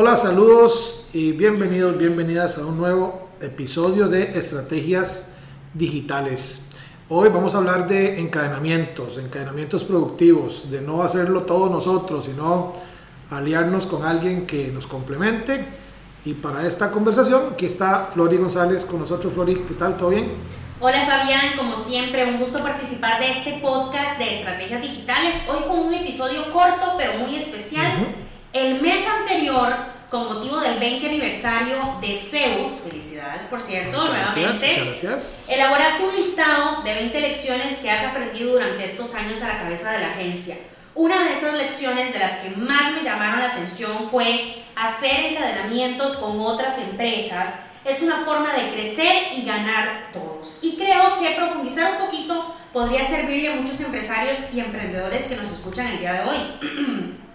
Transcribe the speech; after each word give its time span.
Hola, 0.00 0.14
saludos 0.14 1.08
y 1.12 1.32
bienvenidos, 1.32 1.98
bienvenidas 1.98 2.56
a 2.56 2.64
un 2.64 2.78
nuevo 2.78 3.30
episodio 3.40 4.06
de 4.06 4.38
Estrategias 4.38 5.34
Digitales. 5.74 6.70
Hoy 7.08 7.30
vamos 7.30 7.52
a 7.52 7.58
hablar 7.58 7.88
de 7.88 8.20
encadenamientos, 8.20 9.18
encadenamientos 9.18 9.82
productivos, 9.82 10.70
de 10.70 10.82
no 10.82 11.02
hacerlo 11.02 11.42
todos 11.42 11.68
nosotros, 11.68 12.26
sino 12.26 12.74
aliarnos 13.28 13.86
con 13.88 14.04
alguien 14.04 14.46
que 14.46 14.68
nos 14.68 14.86
complemente. 14.86 15.66
Y 16.24 16.34
para 16.34 16.64
esta 16.64 16.92
conversación, 16.92 17.54
aquí 17.54 17.66
está 17.66 18.06
Flori 18.08 18.36
González 18.36 18.84
con 18.84 19.00
nosotros. 19.00 19.32
Flori, 19.32 19.64
¿qué 19.66 19.74
tal? 19.74 19.96
¿Todo 19.96 20.10
bien? 20.10 20.30
Hola 20.78 21.06
Fabián, 21.06 21.56
como 21.56 21.74
siempre, 21.74 22.24
un 22.24 22.38
gusto 22.38 22.62
participar 22.62 23.18
de 23.18 23.32
este 23.32 23.58
podcast 23.60 24.16
de 24.16 24.38
estrategias 24.38 24.80
digitales. 24.80 25.34
Hoy 25.48 25.64
con 25.66 25.80
un 25.80 25.92
episodio 25.92 26.52
corto 26.52 26.92
pero 26.96 27.18
muy 27.18 27.34
especial. 27.34 28.27
El 28.52 28.80
mes 28.80 29.06
anterior, 29.06 29.74
con 30.10 30.32
motivo 30.32 30.58
del 30.60 30.78
20 30.78 31.06
aniversario 31.06 31.76
de 32.00 32.16
Zeus, 32.16 32.80
felicidades 32.80 33.42
por 33.44 33.60
cierto, 33.60 34.06
nuevamente, 34.06 34.74
gracias. 34.74 35.36
elaboraste 35.46 36.04
un 36.04 36.16
listado 36.16 36.82
de 36.82 36.94
20 36.94 37.20
lecciones 37.20 37.78
que 37.78 37.90
has 37.90 38.06
aprendido 38.06 38.52
durante 38.52 38.86
estos 38.86 39.14
años 39.14 39.42
a 39.42 39.48
la 39.48 39.58
cabeza 39.58 39.92
de 39.92 39.98
la 39.98 40.08
agencia. 40.12 40.56
Una 40.94 41.24
de 41.24 41.34
esas 41.34 41.54
lecciones 41.54 42.10
de 42.14 42.18
las 42.20 42.38
que 42.38 42.50
más 42.56 42.92
me 42.92 43.02
llamaron 43.02 43.40
la 43.40 43.52
atención 43.52 44.08
fue 44.10 44.64
hacer 44.74 45.26
encadenamientos 45.26 46.16
con 46.16 46.40
otras 46.40 46.78
empresas. 46.78 47.66
Es 47.84 48.00
una 48.00 48.24
forma 48.24 48.54
de 48.54 48.70
crecer 48.70 49.28
y 49.34 49.44
ganar 49.44 50.10
todos. 50.14 50.60
Y 50.62 50.76
creo 50.76 51.20
que 51.20 51.36
profundizar 51.36 51.92
un 51.92 52.06
poquito 52.06 52.56
podría 52.72 53.04
servirle 53.04 53.52
a 53.52 53.56
muchos 53.56 53.78
empresarios 53.80 54.38
y 54.52 54.60
emprendedores 54.60 55.24
que 55.24 55.36
nos 55.36 55.50
escuchan 55.50 55.86
el 55.88 55.98
día 55.98 56.14
de 56.14 56.30
hoy. 56.30 57.18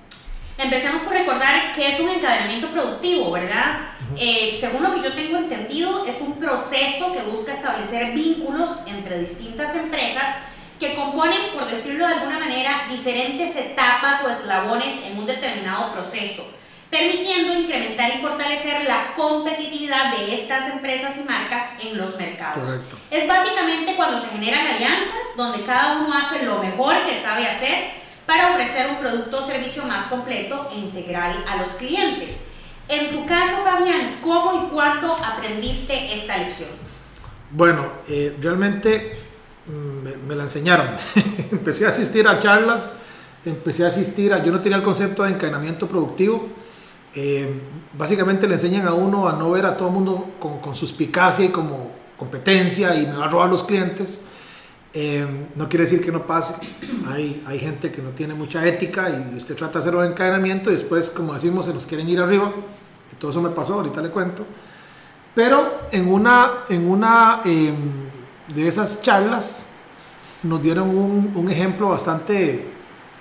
Empecemos 0.63 1.01
por 1.01 1.11
recordar 1.11 1.73
que 1.75 1.89
es 1.89 1.99
un 1.99 2.09
encadenamiento 2.09 2.69
productivo, 2.69 3.31
¿verdad? 3.31 3.89
Eh, 4.17 4.57
según 4.59 4.83
lo 4.83 4.93
que 4.93 5.01
yo 5.01 5.13
tengo 5.13 5.37
entendido, 5.37 6.05
es 6.05 6.21
un 6.21 6.39
proceso 6.39 7.11
que 7.11 7.21
busca 7.23 7.51
establecer 7.51 8.13
vínculos 8.13 8.69
entre 8.87 9.19
distintas 9.19 9.75
empresas 9.75 10.37
que 10.79 10.95
componen, 10.95 11.51
por 11.53 11.69
decirlo 11.69 12.07
de 12.07 12.13
alguna 12.13 12.39
manera, 12.39 12.85
diferentes 12.89 13.55
etapas 13.57 14.23
o 14.23 14.29
eslabones 14.29 14.93
en 15.05 15.17
un 15.17 15.25
determinado 15.25 15.91
proceso, 15.91 16.49
permitiendo 16.89 17.59
incrementar 17.59 18.15
y 18.15 18.21
fortalecer 18.21 18.85
la 18.85 19.13
competitividad 19.17 20.15
de 20.15 20.33
estas 20.33 20.71
empresas 20.71 21.17
y 21.17 21.27
marcas 21.27 21.71
en 21.81 21.97
los 21.97 22.15
mercados. 22.17 22.65
Correcto. 22.65 22.97
Es 23.11 23.27
básicamente 23.27 23.95
cuando 23.95 24.17
se 24.17 24.27
generan 24.27 24.67
alianzas 24.67 25.35
donde 25.35 25.65
cada 25.65 25.97
uno 25.97 26.13
hace 26.13 26.45
lo 26.45 26.59
mejor 26.59 27.05
que 27.05 27.21
sabe 27.21 27.47
hacer 27.47 28.02
para 28.25 28.51
ofrecer 28.51 28.89
un 28.89 28.97
producto 28.97 29.37
o 29.37 29.41
servicio 29.41 29.83
más 29.85 30.07
completo 30.07 30.69
e 30.71 30.79
integral 30.79 31.43
a 31.47 31.57
los 31.57 31.69
clientes. 31.71 32.45
En 32.87 33.11
tu 33.11 33.25
caso, 33.25 33.63
Fabián, 33.63 34.19
¿cómo 34.21 34.65
y 34.65 34.69
cuándo 34.69 35.13
aprendiste 35.13 36.13
esta 36.13 36.37
lección? 36.37 36.69
Bueno, 37.51 37.85
eh, 38.07 38.35
realmente 38.41 39.19
mm, 39.67 40.27
me, 40.27 40.35
la 40.35 40.43
enseñaron. 40.43 40.87
empecé 41.51 41.85
a 41.85 41.89
asistir 41.89 42.27
a 42.27 42.39
charlas, 42.39 42.95
empecé 43.45 43.85
a 43.85 43.87
asistir 43.87 44.33
a... 44.33 44.43
Yo 44.43 44.51
no 44.51 44.61
tenía 44.61 44.77
el 44.77 44.83
concepto 44.83 45.23
de 45.23 45.31
encadenamiento 45.31 45.87
productivo. 45.87 46.47
Eh, 47.15 47.47
básicamente 47.93 48.47
le 48.47 48.55
enseñan 48.55 48.87
a 48.87 48.93
uno 48.93 49.29
a 49.29 49.33
no 49.33 49.51
ver 49.51 49.65
a 49.65 49.77
todo 49.77 49.89
el 49.89 49.93
mundo 49.93 50.31
con, 50.39 50.59
con 50.59 50.75
suspicacia 50.75 51.45
y 51.45 51.49
como 51.49 51.91
competencia 52.17 52.95
y 52.95 53.05
me 53.05 53.17
va 53.17 53.25
a 53.25 53.29
robar 53.29 53.49
los 53.49 53.63
clientes. 53.63 54.23
Eh, 54.95 55.25
no 55.55 55.67
quiere 55.67 55.85
decir 55.85 56.03
que 56.03 56.11
no 56.11 56.25
pase. 56.27 56.53
Hay, 57.07 57.43
hay 57.47 57.59
gente 57.59 57.91
que 57.91 58.01
no 58.01 58.09
tiene 58.11 58.35
mucha 58.35 58.65
ética 58.65 59.09
y 59.09 59.37
usted 59.37 59.55
trata 59.55 59.73
de 59.73 59.79
hacer 59.79 59.95
un 59.95 60.05
encadenamiento 60.05 60.69
y 60.69 60.73
después, 60.73 61.09
como 61.09 61.33
decimos, 61.33 61.65
se 61.65 61.73
nos 61.73 61.85
quieren 61.87 62.07
ir 62.07 62.19
arriba. 62.19 62.51
Todo 63.19 63.31
eso 63.31 63.41
me 63.41 63.49
pasó, 63.49 63.75
ahorita 63.75 64.01
le 64.01 64.09
cuento. 64.09 64.45
Pero 65.33 65.87
en 65.91 66.11
una, 66.11 66.51
en 66.69 66.87
una 66.87 67.41
eh, 67.43 67.73
de 68.53 68.67
esas 68.67 69.01
charlas 69.01 69.65
nos 70.43 70.61
dieron 70.61 70.89
un, 70.89 71.49
ejemplo 71.49 71.89
bastante, 71.89 72.65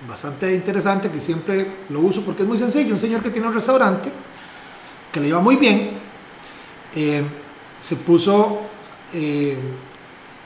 bastante 0.06 0.54
interesante 0.54 1.08
que 1.08 1.20
siempre 1.20 1.66
lo 1.88 2.00
uso 2.00 2.22
porque 2.22 2.42
es 2.42 2.48
muy 2.48 2.58
sencillo. 2.58 2.94
Un 2.94 3.00
señor 3.00 3.22
que 3.22 3.30
tiene 3.30 3.48
un 3.48 3.54
restaurante 3.54 4.10
que 5.10 5.20
le 5.20 5.28
iba 5.28 5.40
muy 5.40 5.56
bien, 5.56 5.90
eh, 6.94 7.22
se 7.80 7.96
puso 7.96 8.60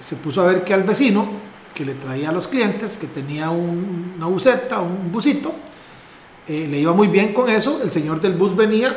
se 0.01 0.17
puso 0.17 0.43
a 0.43 0.47
ver 0.47 0.65
que 0.65 0.75
al 0.75 0.83
vecino 0.83 1.27
que 1.75 1.85
le 1.85 1.95
traía 1.95 2.31
a 2.31 2.33
los 2.33 2.49
clientes, 2.49 2.97
que 2.97 3.07
tenía 3.07 3.51
un, 3.51 4.15
una 4.17 4.27
buseta, 4.27 4.81
un 4.81 5.13
busito, 5.13 5.55
eh, 6.49 6.67
le 6.71 6.79
iba 6.79 6.93
muy 6.93 7.09
bien 7.09 7.35
con 7.35 7.51
eso, 7.51 7.81
el 7.83 7.93
señor 7.93 8.21
del 8.21 8.33
bus 8.33 8.57
venía 8.57 8.97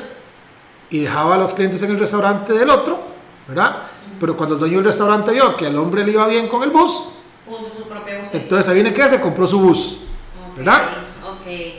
y 0.90 1.00
dejaba 1.00 1.36
a 1.36 1.38
los 1.38 1.54
clientes 1.54 1.82
en 1.82 1.92
el 1.92 2.00
restaurante 2.00 2.54
del 2.54 2.70
otro, 2.70 3.00
¿verdad? 3.48 3.84
Pero 4.20 4.38
cuando 4.38 4.56
el 4.56 4.60
dueño 4.60 4.78
del 4.78 4.86
restaurante 4.86 5.32
vio 5.32 5.58
que 5.58 5.68
al 5.68 5.78
hombre 5.78 6.06
le 6.06 6.12
iba 6.12 6.28
bien 6.28 6.48
con 6.48 6.64
el 6.64 6.70
bus, 6.72 7.10
Puso 7.46 7.70
su 7.70 7.90
propio 7.90 8.20
bus. 8.20 8.34
entonces 8.34 8.68
ahí 8.68 8.76
viene 8.76 8.94
que 8.94 9.10
se 9.10 9.20
compró 9.20 9.46
su 9.48 9.60
bus, 9.60 9.98
¿verdad? 10.56 10.90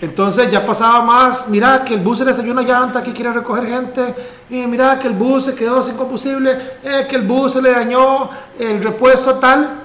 Entonces 0.01 0.51
ya 0.51 0.65
pasaba 0.65 1.03
más, 1.05 1.49
mira 1.49 1.85
que 1.85 1.95
el 1.95 2.01
bus 2.01 2.19
se 2.19 2.25
le 2.25 2.35
salió 2.35 2.53
una 2.53 2.63
llanta 2.63 3.03
que 3.03 3.13
quiere 3.13 3.33
recoger 3.33 3.67
gente, 3.67 4.15
y 4.49 4.67
mira 4.67 4.99
que 4.99 5.09
el 5.09 5.15
bus 5.15 5.45
se 5.45 5.55
quedó 5.55 5.83
sin 5.83 5.95
combustible, 5.95 6.79
eh, 6.83 7.07
que 7.09 7.17
el 7.17 7.23
bus 7.23 7.53
se 7.53 7.63
le 7.63 7.71
dañó 7.71 8.31
el 8.59 8.83
repuesto 8.83 9.35
tal. 9.35 9.85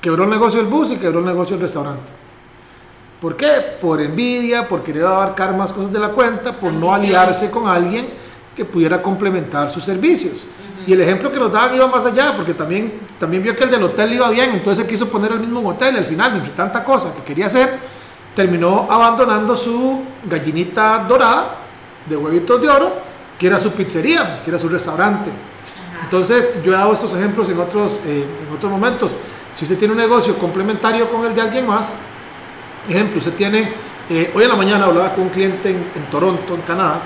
Quebró 0.00 0.24
el 0.24 0.30
negocio 0.30 0.60
del 0.60 0.68
bus 0.68 0.92
y 0.92 0.96
quebró 0.96 1.18
el 1.18 1.24
negocio 1.24 1.56
del 1.56 1.62
restaurante. 1.62 2.18
¿Por 3.20 3.36
qué? 3.36 3.76
Por 3.80 4.00
envidia, 4.00 4.68
por 4.68 4.82
querer 4.82 5.04
abarcar 5.04 5.56
más 5.56 5.72
cosas 5.72 5.92
de 5.92 5.98
la 5.98 6.10
cuenta, 6.10 6.52
por 6.52 6.72
no 6.72 6.94
aliarse 6.94 7.50
con 7.50 7.68
alguien 7.68 8.08
que 8.56 8.64
pudiera 8.64 9.02
complementar 9.02 9.70
sus 9.70 9.84
servicios. 9.84 10.46
Y 10.86 10.92
el 10.92 11.00
ejemplo 11.00 11.30
que 11.30 11.38
nos 11.38 11.52
daban 11.52 11.74
iba 11.74 11.86
más 11.88 12.06
allá, 12.06 12.34
porque 12.36 12.54
también, 12.54 12.92
también 13.18 13.42
vio 13.42 13.56
que 13.56 13.64
el 13.64 13.70
del 13.70 13.82
hotel 13.82 14.14
iba 14.14 14.30
bien, 14.30 14.50
entonces 14.52 14.84
se 14.84 14.90
quiso 14.90 15.08
poner 15.08 15.32
el 15.32 15.40
mismo 15.40 15.68
hotel. 15.68 15.96
Al 15.96 16.04
final, 16.04 16.36
entre 16.36 16.52
tanta 16.52 16.82
cosa 16.84 17.12
que 17.14 17.22
quería 17.22 17.46
hacer, 17.46 17.97
terminó 18.38 18.86
abandonando 18.88 19.56
su 19.56 20.00
gallinita 20.22 21.04
dorada 21.08 21.56
de 22.06 22.16
huevitos 22.16 22.62
de 22.62 22.68
oro, 22.68 22.92
que 23.36 23.48
era 23.48 23.58
su 23.58 23.72
pizzería, 23.72 24.42
que 24.44 24.50
era 24.50 24.60
su 24.60 24.68
restaurante. 24.68 25.28
Ajá. 25.28 26.04
Entonces, 26.04 26.62
yo 26.62 26.72
he 26.72 26.76
dado 26.76 26.92
estos 26.92 27.12
ejemplos 27.14 27.48
en 27.48 27.58
otros, 27.58 28.00
eh, 28.06 28.24
en 28.46 28.56
otros 28.56 28.70
momentos. 28.70 29.10
Si 29.58 29.64
usted 29.64 29.76
tiene 29.76 29.92
un 29.92 29.98
negocio 29.98 30.38
complementario 30.38 31.10
con 31.10 31.26
el 31.26 31.34
de 31.34 31.40
alguien 31.40 31.66
más, 31.66 31.96
ejemplo, 32.88 33.18
usted 33.18 33.32
tiene, 33.32 33.72
eh, 34.08 34.30
hoy 34.32 34.44
en 34.44 34.48
la 34.50 34.54
mañana 34.54 34.84
hablaba 34.84 35.12
con 35.14 35.24
un 35.24 35.30
cliente 35.30 35.70
en, 35.70 35.78
en 35.96 36.04
Toronto, 36.08 36.54
en 36.54 36.60
Canadá, 36.60 37.00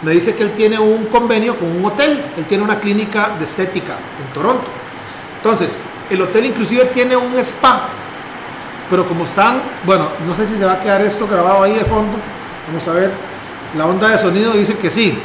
me 0.00 0.12
dice 0.12 0.34
que 0.34 0.44
él 0.44 0.52
tiene 0.52 0.78
un 0.78 1.04
convenio 1.08 1.58
con 1.58 1.68
un 1.68 1.84
hotel, 1.84 2.22
él 2.38 2.46
tiene 2.46 2.64
una 2.64 2.80
clínica 2.80 3.32
de 3.38 3.44
estética 3.44 3.96
en 4.18 4.32
Toronto. 4.32 4.64
Entonces, 5.36 5.78
el 6.08 6.22
hotel 6.22 6.46
inclusive 6.46 6.86
tiene 6.86 7.16
un 7.16 7.38
spa, 7.40 7.82
pero 8.90 9.06
como 9.06 9.24
están, 9.24 9.60
bueno, 9.84 10.08
no 10.26 10.34
sé 10.34 10.46
si 10.46 10.56
se 10.56 10.64
va 10.64 10.74
a 10.74 10.80
quedar 10.80 11.00
esto 11.02 11.26
grabado 11.26 11.62
ahí 11.62 11.74
de 11.74 11.84
fondo, 11.84 12.16
vamos 12.68 12.86
a 12.88 12.92
ver, 12.92 13.10
la 13.76 13.86
onda 13.86 14.10
de 14.10 14.18
sonido 14.18 14.52
dice 14.52 14.76
que 14.76 14.90
sí, 14.90 15.16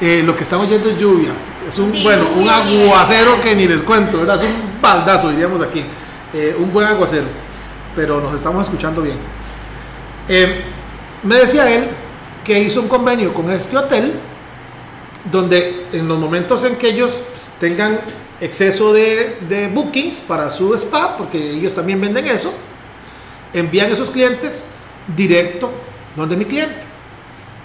Eh, 0.00 0.22
lo 0.24 0.36
que 0.36 0.44
estamos 0.44 0.68
oyendo 0.68 0.90
es 0.90 0.96
lluvia, 0.96 1.32
es 1.66 1.76
un, 1.76 1.90
bueno, 2.04 2.28
un 2.36 2.48
aguacero 2.48 3.40
que 3.40 3.56
ni 3.56 3.66
les 3.66 3.82
cuento, 3.82 4.18
¿verdad? 4.18 4.36
es 4.36 4.42
un 4.42 4.80
baldazo, 4.80 5.30
diríamos 5.30 5.60
aquí, 5.60 5.82
Eh, 6.32 6.54
un 6.56 6.72
buen 6.72 6.86
aguacero, 6.86 7.26
pero 7.96 8.20
nos 8.20 8.32
estamos 8.34 8.62
escuchando 8.64 9.02
bien. 9.02 9.16
Eh, 10.28 10.62
me 11.24 11.34
decía 11.36 11.68
él 11.74 11.88
que 12.44 12.60
hizo 12.60 12.80
un 12.80 12.86
convenio 12.88 13.34
con 13.34 13.50
este 13.50 13.76
hotel 13.76 14.12
donde 15.32 15.86
en 15.92 16.06
los 16.06 16.18
momentos 16.18 16.62
en 16.64 16.76
que 16.76 16.90
ellos 16.90 17.22
pues, 17.32 17.50
tengan 17.58 17.98
exceso 18.40 18.92
de, 18.92 19.38
de 19.48 19.66
bookings 19.68 20.20
para 20.20 20.50
su 20.50 20.74
spa, 20.74 21.16
porque 21.16 21.38
ellos 21.38 21.74
también 21.74 22.00
venden 22.00 22.26
eso, 22.26 22.52
envían 23.52 23.90
esos 23.90 24.10
clientes 24.10 24.64
directo 25.16 25.70
donde 26.16 26.36
mi 26.36 26.44
cliente. 26.44 26.76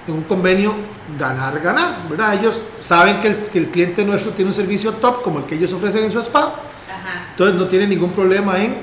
En 0.07 0.15
un 0.15 0.23
convenio 0.23 0.73
ganar-ganar, 1.17 2.09
¿verdad? 2.09 2.33
Ellos 2.33 2.61
saben 2.79 3.21
que 3.21 3.27
el, 3.29 3.37
que 3.37 3.59
el 3.59 3.69
cliente 3.69 4.03
nuestro 4.03 4.31
tiene 4.31 4.49
un 4.51 4.55
servicio 4.55 4.91
top 4.93 5.21
como 5.21 5.39
el 5.39 5.45
que 5.45 5.55
ellos 5.55 5.71
ofrecen 5.71 6.03
en 6.03 6.11
su 6.11 6.19
spa, 6.19 6.41
Ajá. 6.41 7.27
entonces 7.31 7.55
no 7.55 7.67
tiene 7.67 7.87
ningún 7.87 8.11
problema 8.11 8.61
en 8.61 8.75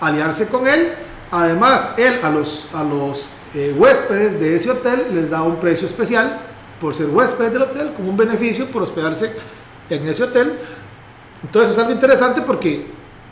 aliarse 0.00 0.48
con 0.48 0.66
él 0.68 0.92
Además, 1.30 1.94
él 1.98 2.20
a 2.22 2.30
los, 2.30 2.68
a 2.72 2.84
los 2.84 3.32
eh, 3.54 3.74
huéspedes 3.76 4.38
de 4.38 4.56
ese 4.56 4.70
hotel 4.70 5.06
les 5.12 5.30
da 5.30 5.42
un 5.42 5.56
precio 5.56 5.86
especial 5.86 6.38
por 6.80 6.94
ser 6.94 7.06
huéspedes 7.06 7.52
del 7.52 7.62
hotel, 7.62 7.92
como 7.96 8.10
un 8.10 8.16
beneficio 8.16 8.66
por 8.70 8.82
hospedarse 8.82 9.34
en 9.90 10.06
ese 10.08 10.22
hotel. 10.22 10.58
Entonces 11.42 11.72
es 11.72 11.78
algo 11.78 11.92
interesante 11.92 12.42
porque 12.42 12.86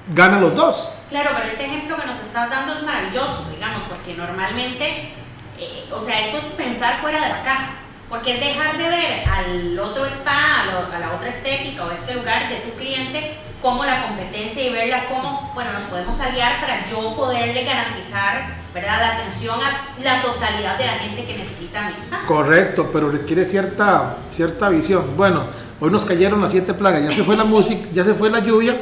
ganan 0.09 0.41
los 0.41 0.55
dos. 0.55 0.91
Claro, 1.11 1.31
pero 1.35 1.47
este 1.47 1.65
ejemplo 1.67 1.97
que 1.97 2.07
nos 2.07 2.21
estás 2.21 2.51
dando 2.51 2.73
es 2.73 2.83
maravilloso, 2.83 3.47
digamos, 3.53 3.83
porque 3.85 4.15
normalmente, 4.15 5.13
eh, 5.59 5.85
o 5.93 6.01
sea, 6.01 6.21
esto 6.27 6.39
es 6.39 6.45
pensar 6.57 7.01
fuera 7.01 7.21
de 7.23 7.29
la 7.29 7.43
caja, 7.43 7.71
porque 8.11 8.35
es 8.35 8.41
dejar 8.41 8.77
de 8.79 8.89
ver 8.89 9.25
al 9.29 9.79
otro 9.79 10.05
spa, 10.07 10.61
a, 10.63 10.67
lo- 10.67 10.95
a 10.95 10.99
la 10.99 11.13
otra 11.13 11.29
estética 11.29 11.85
o 11.85 11.91
este 11.93 12.15
lugar 12.15 12.49
de 12.49 12.57
tu 12.57 12.71
cliente 12.77 13.35
como 13.63 13.85
la 13.85 14.07
competencia 14.09 14.63
y 14.63 14.71
verla 14.73 15.07
como, 15.07 15.51
bueno, 15.55 15.73
nos 15.73 15.85
podemos 15.85 16.21
aliar 16.21 16.61
para 16.61 16.85
yo 16.85 17.17
poderle 17.17 17.65
garantizar, 17.65 18.57
¿verdad?, 18.75 18.99
la 19.01 19.15
atención 19.15 19.59
a 19.63 19.89
la 20.03 20.21
totalidad 20.21 20.77
de 20.77 20.85
la 20.87 20.93
gente 20.95 21.25
que 21.25 21.39
necesita 21.39 21.83
mi 21.89 21.95
spa. 21.95 22.21
Correcto, 22.27 22.91
pero 22.93 23.11
requiere 23.11 23.45
cierta, 23.47 24.17
cierta 24.31 24.69
visión. 24.69 25.17
Bueno, 25.17 25.45
hoy 25.81 25.91
nos 25.91 26.05
cayeron 26.05 26.43
las 26.43 26.51
siete 26.51 26.75
plagas, 26.75 27.05
ya 27.05 27.13
se 27.13 27.25
fue 27.25 27.37
la 27.37 27.45
música, 27.55 27.89
ya 27.95 28.05
se 28.05 28.13
fue 28.13 28.29
la 28.29 28.41
lluvia, 28.41 28.79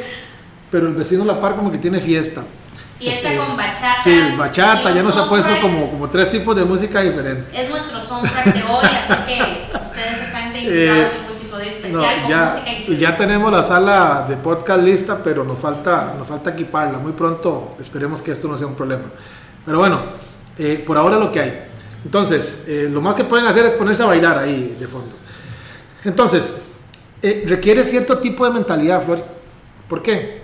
pero 0.73 0.89
el 0.89 0.95
vecino 0.95 1.21
de 1.21 1.33
la 1.33 1.41
par 1.41 1.55
como 1.55 1.71
que 1.71 1.77
tiene 1.77 2.01
fiesta. 2.01 2.43
Fiesta 2.99 3.31
Este, 3.31 3.37
con 3.37 3.57
bachata. 3.57 4.03
Sí, 4.03 4.21
bachata, 4.37 4.91
ya 4.95 5.03
nos 5.03 5.17
ha 5.19 5.29
puesto 5.29 5.61
como, 5.61 5.91
como 5.91 6.09
tres 6.09 6.31
tipos 6.31 6.57
de 6.57 6.65
música 6.65 7.03
diferentes. 7.03 7.53
Es 7.57 7.69
nuestro 7.69 8.01
soundtrack 8.01 8.55
de 8.55 8.63
hoy, 8.63 8.85
así 8.85 9.23
que 9.27 9.79
ustedes 9.85 10.23
están 10.23 10.57
invitados 10.57 11.13
a 11.13 11.31
un 11.31 11.37
episodio 11.37 11.65
No, 11.65 11.71
especial 11.71 12.21
con 12.23 12.31
ya, 12.31 12.53
música 12.55 12.71
y 12.89 12.97
ya 12.97 13.17
tenemos 13.17 13.53
la 13.53 13.63
sala 13.63 14.25
de 14.27 14.37
podcast 14.37 14.83
lista, 14.83 15.21
pero 15.23 15.45
nos 15.45 15.59
falta, 15.59 16.15
nos 16.17 16.27
falta 16.27 16.51
equiparla. 16.51 16.99
Muy 16.99 17.13
pronto 17.13 17.77
esperemos 17.79 18.23
que 18.23 18.33
esto 18.33 18.49
no 18.49 18.57
sea 18.57 18.67
un 18.67 18.75
problema. 18.75 19.05
Pero 19.67 19.79
bueno, 19.79 20.01
eh, 20.59 20.83
por 20.87 20.97
ahora 20.97 21.19
lo 21.19 21.31
que 21.31 21.41
hay. 21.41 21.65
Entonces, 22.03 22.67
eh, 22.69 22.89
lo 22.91 23.03
más 23.03 23.15
que 23.15 23.25
pueden 23.25 23.47
hacer 23.47 23.67
es 23.67 23.73
ponerse 23.73 24.03
a 24.03 24.07
bailar 24.07 24.39
ahí 24.39 24.75
de 24.81 24.87
fondo. 24.87 25.17
Entonces, 26.03 26.57
eh, 27.21 27.45
requiere 27.47 27.85
cierto 27.85 28.19
tipo 28.19 28.45
de 28.47 28.53
mentalidad, 28.53 29.05
Flor. 29.05 29.23
¿Por 29.87 30.03
qué? 30.03 30.42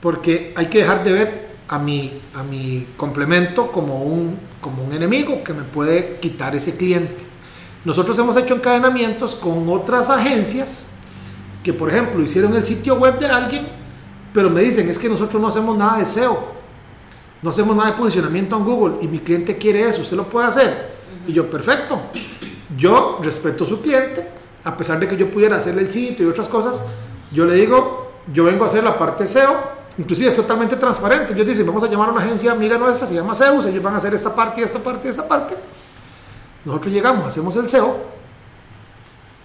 Porque 0.00 0.52
hay 0.56 0.66
que 0.66 0.78
dejar 0.78 1.04
de 1.04 1.12
ver 1.12 1.48
a 1.68 1.78
mi, 1.78 2.20
a 2.34 2.42
mi 2.42 2.86
complemento 2.96 3.70
como 3.70 4.02
un, 4.02 4.38
como 4.60 4.82
un 4.82 4.92
enemigo 4.92 5.42
que 5.44 5.52
me 5.52 5.62
puede 5.62 6.18
quitar 6.20 6.54
ese 6.56 6.76
cliente. 6.76 7.24
Nosotros 7.84 8.18
hemos 8.18 8.36
hecho 8.36 8.54
encadenamientos 8.54 9.34
con 9.34 9.68
otras 9.68 10.10
agencias 10.10 10.90
que, 11.62 11.72
por 11.72 11.90
ejemplo, 11.90 12.22
hicieron 12.22 12.54
el 12.56 12.64
sitio 12.64 12.96
web 12.96 13.18
de 13.18 13.26
alguien, 13.26 13.68
pero 14.32 14.50
me 14.50 14.62
dicen, 14.62 14.88
es 14.88 14.98
que 14.98 15.08
nosotros 15.08 15.40
no 15.40 15.48
hacemos 15.48 15.76
nada 15.76 15.98
de 15.98 16.06
SEO, 16.06 16.38
no 17.42 17.50
hacemos 17.50 17.76
nada 17.76 17.90
de 17.90 17.96
posicionamiento 17.96 18.56
en 18.56 18.64
Google 18.64 18.96
y 19.00 19.06
mi 19.06 19.20
cliente 19.20 19.56
quiere 19.56 19.88
eso, 19.88 20.02
¿usted 20.02 20.16
lo 20.16 20.24
puede 20.24 20.48
hacer? 20.48 20.96
Y 21.26 21.32
yo, 21.32 21.48
perfecto. 21.48 22.00
Yo 22.76 23.20
respeto 23.22 23.64
a 23.64 23.66
su 23.66 23.80
cliente, 23.80 24.26
a 24.64 24.76
pesar 24.76 24.98
de 24.98 25.08
que 25.08 25.16
yo 25.16 25.30
pudiera 25.30 25.56
hacerle 25.56 25.82
el 25.82 25.90
sitio 25.90 26.26
y 26.26 26.30
otras 26.30 26.48
cosas, 26.48 26.82
yo 27.32 27.44
le 27.44 27.54
digo, 27.54 28.12
yo 28.32 28.44
vengo 28.44 28.64
a 28.64 28.66
hacer 28.66 28.84
la 28.84 28.98
parte 28.98 29.26
SEO, 29.26 29.77
inclusive 29.98 30.30
es 30.30 30.36
totalmente 30.36 30.76
transparente. 30.76 31.32
Ellos 31.32 31.46
dicen, 31.46 31.66
vamos 31.66 31.82
a 31.82 31.88
llamar 31.88 32.08
a 32.08 32.12
una 32.12 32.22
agencia 32.22 32.52
amiga 32.52 32.78
nuestra, 32.78 33.06
se 33.06 33.14
llama 33.14 33.34
Zeus, 33.34 33.66
ellos 33.66 33.82
van 33.82 33.94
a 33.94 33.98
hacer 33.98 34.14
esta 34.14 34.34
parte 34.34 34.62
esta 34.62 34.78
parte 34.78 35.08
esta 35.08 35.26
parte. 35.26 35.56
Nosotros 36.64 36.92
llegamos, 36.92 37.26
hacemos 37.26 37.54
el 37.56 37.68
SEO 37.68 37.96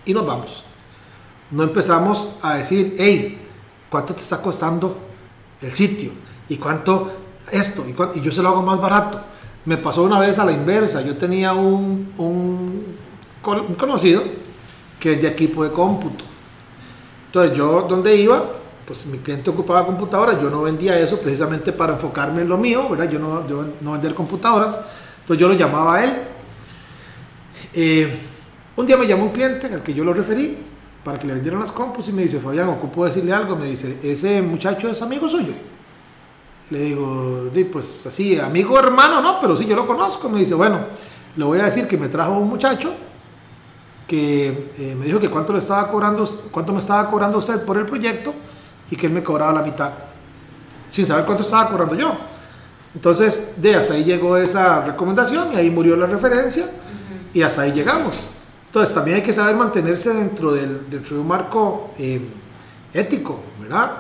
y 0.06 0.14
nos 0.14 0.26
vamos. 0.26 0.64
No 1.52 1.64
empezamos 1.64 2.30
a 2.42 2.56
decir, 2.56 2.96
hey, 2.98 3.48
¿cuánto 3.90 4.14
te 4.14 4.22
está 4.22 4.42
costando 4.42 4.98
el 5.62 5.74
sitio? 5.74 6.12
¿Y 6.50 6.58
cuánto 6.58 7.12
esto? 7.52 7.86
¿Y, 7.88 8.22
yo 8.22 8.32
se 8.32 8.42
lo 8.42 8.50
hago 8.50 8.62
más 8.62 8.80
barato. 8.82 9.22
Me 9.66 9.78
pasó 9.78 10.04
una 10.04 10.20
vez 10.20 10.40
a 10.40 10.46
la 10.46 10.52
inversa. 10.52 11.02
Yo 11.02 11.16
tenía 11.16 11.54
un, 11.54 12.14
un, 12.18 12.98
un 13.46 13.76
conocido 13.76 14.24
que 15.00 15.14
es 15.14 15.22
de 15.22 15.28
equipo 15.28 15.64
de 15.64 15.72
cómputo. 15.72 16.26
Entonces 17.28 17.58
yo 17.58 17.84
donde 17.84 18.16
iba, 18.16 18.46
pues 18.86 19.06
mi 19.06 19.18
cliente 19.20 19.50
ocupaba 19.50 19.86
computadoras, 19.86 20.42
yo 20.42 20.50
no 20.50 20.64
vendía 20.64 20.98
eso 21.00 21.20
precisamente 21.20 21.72
para 21.72 21.94
enfocarme 21.94 22.42
en 22.42 22.50
lo 22.50 22.58
mío, 22.58 22.90
¿verdad? 22.90 23.10
Yo 23.10 23.20
no, 23.20 23.48
yo 23.48 23.66
no 23.82 23.94
vender 23.94 24.14
computadoras, 24.14 24.78
entonces 25.22 25.40
yo 25.40 25.48
lo 25.48 25.54
llamaba 25.54 25.96
a 25.96 26.04
él. 26.04 26.14
Eh, 27.74 28.14
un 28.76 28.86
día 28.86 28.98
me 28.98 29.08
llamó 29.08 29.26
un 29.26 29.32
cliente 29.32 29.68
al 29.68 29.82
que 29.84 29.94
yo 29.94 30.04
lo 30.04 30.14
referí 30.14 30.58
para 31.04 31.20
que 31.20 31.28
le 31.28 31.34
vendieran 31.34 31.60
las 31.60 31.72
compus 31.72 32.08
y 32.10 32.14
me 32.14 32.24
dice, 32.24 32.40
Fabián, 32.40 32.70
ocupo 32.70 33.06
decirle 33.06 33.34
algo, 33.34 33.56
me 33.56 33.68
dice, 33.68 34.00
ese 34.04 34.42
muchacho 34.42 34.90
es 34.90 35.02
amigo 35.02 35.28
suyo. 35.28 35.54
Le 36.70 36.80
digo, 36.80 37.50
"Di, 37.54 37.66
pues 37.66 38.06
así, 38.08 38.40
amigo 38.40 38.80
hermano, 38.80 39.22
no, 39.22 39.40
pero 39.40 39.56
sí, 39.56 39.66
yo 39.66 39.76
lo 39.76 39.86
conozco. 39.86 40.30
Me 40.30 40.40
dice, 40.40 40.56
bueno, 40.56 40.80
le 41.36 41.44
voy 41.44 41.60
a 41.60 41.66
decir 41.66 41.88
que 41.88 41.98
me 41.98 42.08
trajo 42.08 42.34
un 42.34 42.50
muchacho 42.50 42.94
que 44.08 44.72
eh, 44.78 44.96
me 44.98 45.06
dijo 45.06 45.20
que 45.20 45.30
cuánto 45.30 45.54
le 45.54 45.60
estaba 45.60 45.90
cobrando, 45.90 46.26
cuánto 46.52 46.74
me 46.74 46.80
estaba 46.80 47.10
cobrando 47.10 47.38
usted 47.38 47.64
por 47.64 47.78
el 47.78 47.86
proyecto 47.86 48.34
y 48.94 48.96
que 48.96 49.08
él 49.08 49.14
me 49.14 49.24
cobraba 49.24 49.52
la 49.54 49.64
mitad, 49.64 49.90
sin 50.88 51.08
saber 51.08 51.26
cuánto 51.26 51.42
estaba 51.42 51.68
cobrando 51.68 51.96
yo. 51.96 52.16
Entonces, 52.94 53.56
de 53.58 53.74
hasta 53.74 53.96
ahí 53.96 54.04
llegó 54.04 54.38
esa 54.38 54.86
recomendación 54.86 55.52
y 55.52 55.56
ahí 55.56 55.72
murió 55.72 55.96
la 55.96 56.06
referencia 56.06 56.70
y 57.34 57.42
hasta 57.42 57.64
ahí 57.64 57.72
llegamos. 57.72 58.16
Entonces, 58.68 58.94
también 58.94 59.18
hay 59.18 59.24
que 59.24 59.34
saber 59.34 59.56
mantenerse 59.56 60.14
dentro, 60.14 60.54
del, 60.54 60.88
dentro 60.92 61.16
de 61.16 61.22
un 61.24 61.28
marco 61.28 61.90
eh, 61.98 62.22
ético, 62.94 63.40
¿verdad? 63.60 63.94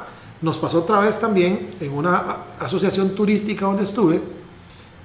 Nos 0.43 0.59
pasó 0.59 0.81
otra 0.81 0.99
vez 0.99 1.19
también 1.19 1.71
en 1.79 1.91
una 1.91 2.37
asociación 2.59 3.15
turística 3.15 3.65
donde 3.65 3.85
estuve, 3.85 4.21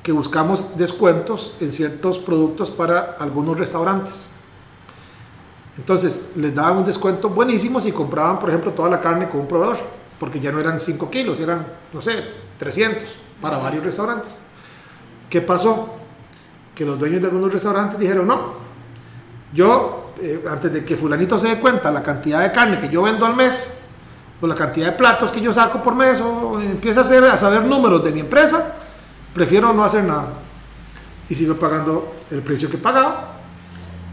que 0.02 0.12
buscamos 0.12 0.76
descuentos 0.76 1.54
en 1.60 1.72
ciertos 1.72 2.18
productos 2.18 2.70
para 2.70 3.16
algunos 3.18 3.58
restaurantes. 3.58 4.32
Entonces 5.78 6.22
les 6.34 6.54
daban 6.54 6.78
un 6.78 6.84
descuento 6.84 7.30
buenísimo 7.30 7.80
si 7.80 7.92
compraban, 7.92 8.38
por 8.38 8.50
ejemplo, 8.50 8.72
toda 8.72 8.90
la 8.90 9.00
carne 9.00 9.28
con 9.28 9.40
un 9.40 9.48
proveedor, 9.48 9.78
porque 10.18 10.40
ya 10.40 10.50
no 10.50 10.58
eran 10.58 10.80
5 10.80 11.08
kilos, 11.08 11.38
eran, 11.38 11.66
no 11.92 12.02
sé, 12.02 12.24
300 12.58 13.04
para 13.40 13.58
varios 13.58 13.84
restaurantes. 13.84 14.36
¿Qué 15.30 15.40
pasó? 15.40 15.94
Que 16.74 16.84
los 16.84 16.98
dueños 16.98 17.20
de 17.20 17.28
algunos 17.28 17.52
restaurantes 17.52 17.98
dijeron, 17.98 18.26
no, 18.26 18.54
yo, 19.52 20.12
eh, 20.20 20.44
antes 20.50 20.72
de 20.72 20.84
que 20.84 20.96
fulanito 20.96 21.38
se 21.38 21.48
dé 21.48 21.60
cuenta 21.60 21.92
la 21.92 22.02
cantidad 22.02 22.42
de 22.42 22.50
carne 22.50 22.80
que 22.80 22.88
yo 22.88 23.02
vendo 23.02 23.24
al 23.24 23.36
mes, 23.36 23.84
o 24.40 24.46
la 24.46 24.54
cantidad 24.54 24.86
de 24.86 24.92
platos 24.92 25.30
que 25.30 25.40
yo 25.40 25.52
saco 25.52 25.80
por 25.82 25.94
mes, 25.94 26.20
o 26.20 26.60
empieza 26.60 27.00
a, 27.00 27.02
hacer, 27.04 27.24
a 27.24 27.36
saber 27.36 27.62
números 27.62 28.02
de 28.02 28.10
mi 28.10 28.20
empresa, 28.20 28.74
prefiero 29.32 29.72
no 29.72 29.84
hacer 29.84 30.02
nada. 30.02 30.28
Y 31.28 31.34
sigo 31.34 31.54
pagando 31.54 32.14
el 32.32 32.40
precio 32.42 32.68
que 32.68 32.78
pagaba, 32.78 33.37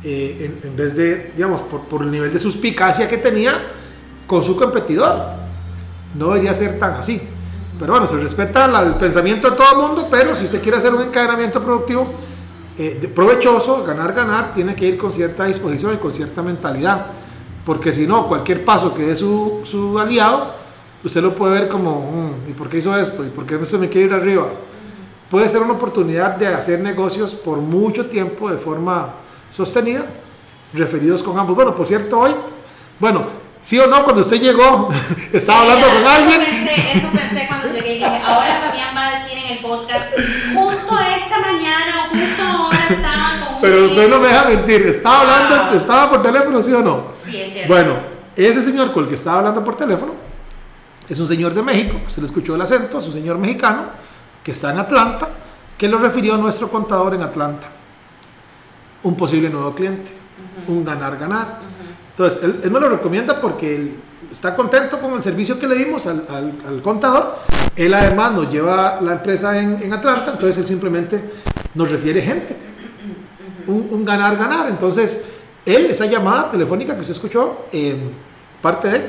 eh, 0.07 0.59
en, 0.63 0.75
vez 0.75 0.95
de, 0.95 1.31
digamos, 1.35 1.61
por, 1.61 1.81
por 1.81 2.03
el 2.03 2.11
nivel 2.11 2.31
de 2.31 2.37
suspicacia 2.37 3.09
que 3.09 3.17
tenía 3.17 3.59
con 4.27 4.43
su 4.43 4.55
competidor. 4.55 5.17
No 6.13 6.27
debería 6.27 6.53
ser 6.53 6.77
tan 6.77 6.93
así. 6.93 7.19
Pero 7.79 7.91
bueno, 7.91 8.05
se 8.07 8.17
respeta 8.17 8.65
el 8.83 8.93
pensamiento 8.93 9.49
de 9.49 9.57
todo 9.57 9.71
el 9.71 9.77
mundo, 9.87 10.07
pero 10.09 10.35
si 10.35 10.45
usted 10.45 10.61
quiere 10.61 10.77
hacer 10.77 10.93
un 10.93 11.01
encadenamiento 11.01 11.61
productivo 11.61 12.07
eh, 12.77 13.11
provechoso, 13.13 13.83
ganar, 13.83 14.13
ganar, 14.13 14.53
tiene 14.53 14.75
que 14.75 14.85
ir 14.85 14.97
con 14.97 15.11
cierta 15.11 15.45
disposición 15.45 15.95
y 15.95 15.97
con 15.97 16.13
cierta 16.13 16.41
mentalidad. 16.41 17.07
Porque 17.65 17.91
si 17.91 18.05
no, 18.05 18.27
cualquier 18.27 18.63
paso 18.63 18.93
que 18.93 19.03
dé 19.07 19.15
su, 19.15 19.61
su 19.65 19.97
aliado, 19.97 20.53
usted 21.03 21.21
lo 21.21 21.33
puede 21.33 21.61
ver 21.61 21.67
como, 21.67 21.99
"Mm, 22.11 22.49
¿y 22.51 22.53
por 22.53 22.69
qué 22.69 22.77
hizo 22.77 22.95
esto? 22.95 23.25
¿Y 23.25 23.29
por 23.29 23.45
qué 23.45 23.65
se 23.65 23.77
me 23.79 23.89
quiere 23.89 24.07
ir 24.07 24.13
arriba? 24.13 24.49
Puede 25.31 25.49
ser 25.49 25.61
una 25.61 25.73
oportunidad 25.73 26.35
de 26.35 26.47
hacer 26.47 26.79
negocios 26.79 27.33
por 27.33 27.57
mucho 27.57 28.05
tiempo 28.05 28.51
de 28.51 28.57
forma 28.57 29.09
sostenida, 29.55 30.05
referidos 30.73 31.23
con 31.23 31.37
ambos. 31.39 31.55
Bueno, 31.55 31.75
por 31.75 31.87
cierto, 31.87 32.19
hoy, 32.19 32.31
bueno, 32.99 33.25
sí 33.61 33.79
o 33.79 33.87
no, 33.87 34.03
cuando 34.03 34.21
usted 34.21 34.39
llegó, 34.41 34.89
estaba 35.33 35.61
hablando 35.61 35.87
con 35.87 35.97
Eso 35.97 36.09
alguien. 36.09 36.41
pensé, 36.41 36.91
eso 36.97 37.07
pensé 37.11 37.47
cuando 37.47 37.67
llegué 37.71 37.91
y 37.91 37.93
dije, 37.95 38.05
ahora 38.05 38.61
Fabián 38.67 38.95
va 38.95 39.07
a 39.07 39.19
decir 39.19 39.37
en 39.37 39.51
el 39.57 39.59
podcast, 39.59 40.05
justo 40.53 40.97
esta 41.17 41.39
mañana 41.39 42.05
o 42.05 42.09
justo 42.17 42.43
ahora 42.43 42.85
estaba 42.89 43.47
con 43.47 43.61
Pero 43.61 43.85
usted 43.85 44.09
no 44.09 44.19
me 44.19 44.27
cliente". 44.27 44.27
deja 44.27 44.45
mentir, 44.49 44.81
estaba 44.87 45.21
hablando, 45.21 45.65
Wow. 45.67 45.75
estaba 45.75 46.09
por 46.09 46.21
teléfono, 46.21 46.61
¿sí 46.61 46.73
o 46.73 46.81
no? 46.81 47.03
Sí, 47.23 47.37
es 47.41 47.53
cierto. 47.53 47.73
Bueno, 47.73 47.93
ese 48.35 48.61
señor 48.61 48.91
con 48.91 49.03
el 49.03 49.09
que 49.09 49.15
estaba 49.15 49.37
hablando 49.39 49.63
por 49.63 49.77
teléfono 49.77 50.13
es 51.07 51.19
un 51.19 51.27
señor 51.27 51.53
de 51.53 51.61
México, 51.61 51.99
se 52.09 52.19
le 52.19 52.25
escuchó 52.27 52.55
el 52.55 52.61
acento, 52.61 52.99
es 52.99 53.07
un 53.07 53.13
señor 53.13 53.37
mexicano 53.37 53.83
que 54.43 54.51
está 54.51 54.71
en 54.71 54.79
Atlanta, 54.79 55.29
que 55.77 55.87
lo 55.87 55.97
refirió 55.97 56.35
a 56.35 56.37
nuestro 56.37 56.69
contador 56.69 57.13
en 57.15 57.21
Atlanta. 57.23 57.67
Un 59.05 59.15
posible 59.15 59.49
nuevo 59.49 59.73
cliente, 59.75 60.11
un 60.67 60.83
ganar-ganar. 60.83 61.59
Entonces, 62.11 62.43
él, 62.43 62.59
él 62.63 62.71
me 62.71 62.79
lo 62.79 62.89
recomienda 62.89 63.39
porque 63.39 63.75
él 63.75 63.95
está 64.31 64.55
contento 64.55 64.99
con 64.99 65.13
el 65.13 65.21
servicio 65.23 65.59
que 65.59 65.67
le 65.67 65.75
dimos 65.75 66.07
al, 66.07 66.25
al- 66.27 66.53
al 66.67 66.81
contador. 66.81 67.37
Él 67.75 67.93
además 67.93 68.31
nos 68.33 68.51
lleva 68.51 68.99
la 69.01 69.13
empresa 69.13 69.57
en, 69.59 69.79
en 69.83 69.93
Atlanta, 69.93 70.31
entonces 70.31 70.57
él 70.57 70.65
simplemente 70.67 71.21
nos 71.75 71.91
refiere 71.91 72.21
gente. 72.21 72.55
Un, 73.67 73.89
un 73.91 74.03
ganar-ganar. 74.05 74.69
Entonces, 74.69 75.25
él, 75.65 75.85
esa 75.85 76.05
llamada 76.05 76.49
telefónica 76.51 76.95
que 76.95 77.01
usted 77.01 77.13
escuchó, 77.13 77.67
eh, 77.71 77.95
parte 78.61 78.87
de 78.89 78.95
él, 78.97 79.03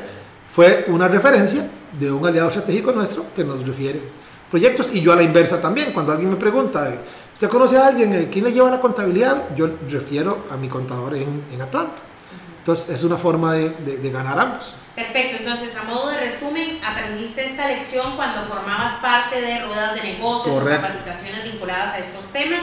fue 0.53 0.85
una 0.88 1.09
referencia 1.09 1.69
de 1.99 2.11
un 2.11 2.26
aliado 2.26 2.49
estratégico 2.49 2.93
nuestro 2.93 3.25
que 3.35 3.45
nos 3.45 3.67
refiere. 3.67 4.00
proyectos 4.50 4.95
y 4.95 5.00
yo 5.00 5.12
a 5.12 5.17
la 5.17 5.23
inversa 5.23 5.61
también. 5.61 5.93
Cuando 5.93 6.12
alguien 6.12 6.31
me 6.31 6.37
pregunta, 6.37 6.95
¿usted 7.37 7.50
conoce 7.50 7.76
a 7.76 7.88
alguien? 7.88 8.14
Eh, 8.14 8.28
¿Quién 8.33 8.47
le 8.47 8.52
lleva 8.52 8.71
la 8.71 8.81
contabilidad? 8.81 9.55
Yo 9.55 9.69
refiero 9.90 10.47
a 10.50 10.57
mi 10.57 10.69
contador 10.69 11.14
en, 11.14 11.45
en 11.52 11.61
Atlanta. 11.61 12.00
Entonces 12.61 12.88
es 12.88 13.05
una 13.05 13.19
forma 13.19 13.52
de, 13.52 13.69
de, 13.69 14.11
ganar 14.11 14.40
ambos. 14.40 14.75
Perfecto, 14.95 15.37
entonces 15.38 15.76
a 15.76 15.83
modo 15.83 16.09
de 16.09 16.19
resumen, 16.19 16.81
aprendiste 16.83 17.45
esta 17.45 17.69
lección 17.69 18.16
cuando 18.16 18.43
formabas 18.47 18.95
parte 18.95 19.38
de 19.38 19.66
ruedas 19.66 19.95
de 19.95 20.02
negocios 20.02 20.62
o 20.62 20.66
capacitaciones 20.66 21.45
vinculadas 21.45 21.95
a 21.95 21.99
estos 21.99 22.25
temas. 22.33 22.62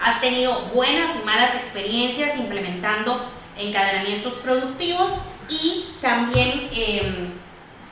Has 0.00 0.20
tenido 0.20 0.62
buenas 0.74 1.10
y 1.14 1.24
malas 1.24 1.54
experiencias 1.54 2.36
implementando 2.36 3.24
encadenamientos 3.56 4.34
productivos 4.34 5.12
y 5.48 5.94
también 6.02 6.68
eh, 6.72 7.30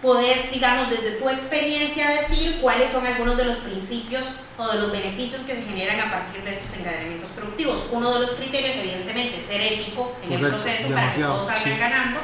podés, 0.02 0.50
digamos, 0.52 0.90
desde 0.90 1.12
tu 1.12 1.28
experiencia 1.28 2.10
decir 2.10 2.58
cuáles 2.60 2.90
son 2.90 3.06
algunos 3.06 3.36
de 3.36 3.44
los 3.44 3.56
principios 3.56 4.26
o 4.58 4.68
de 4.68 4.80
los 4.80 4.92
beneficios 4.92 5.42
que 5.42 5.54
se 5.54 5.62
generan 5.62 6.08
a 6.08 6.10
partir 6.10 6.42
de 6.42 6.52
estos 6.52 6.78
encadenamientos 6.78 7.30
productivos. 7.30 7.88
Uno 7.90 8.12
de 8.14 8.20
los 8.20 8.30
criterios, 8.30 8.76
evidentemente, 8.76 9.40
ser 9.40 9.60
ético 9.60 10.12
en 10.24 10.32
el 10.32 10.40
proceso 10.48 10.88
para 10.90 11.10
que 11.10 11.20
todos 11.20 11.46
salgan 11.46 11.78
ganando. 11.78 12.20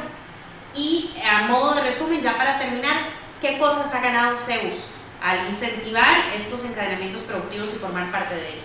Y 0.74 1.10
a 1.30 1.42
modo 1.48 1.74
de 1.74 1.82
resumen, 1.82 2.22
ya 2.22 2.36
para 2.36 2.58
terminar, 2.58 3.08
¿qué 3.40 3.58
cosas 3.58 3.92
ha 3.94 4.00
ganado 4.00 4.36
Zeus 4.36 4.92
al 5.22 5.48
incentivar 5.48 6.30
estos 6.36 6.64
encadenamientos 6.64 7.22
productivos 7.22 7.68
y 7.74 7.78
formar 7.78 8.10
parte 8.10 8.34
de 8.34 8.48
ellos? 8.48 8.62